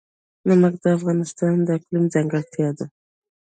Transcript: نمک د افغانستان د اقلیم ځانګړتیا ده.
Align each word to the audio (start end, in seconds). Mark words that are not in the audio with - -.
نمک 0.47 0.75
د 0.83 0.85
افغانستان 0.97 1.55
د 1.63 1.67
اقلیم 1.77 2.05
ځانګړتیا 2.13 2.69
ده. 2.77 2.85